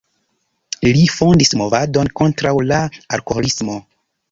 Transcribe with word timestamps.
Li 0.95 1.03
fondis 1.17 1.53
movadon 1.63 2.11
kontraŭ 2.23 2.55
la 2.73 2.83
alkoholismo. 3.19 3.79